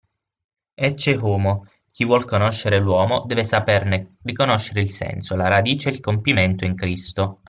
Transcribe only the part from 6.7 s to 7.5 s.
Cristo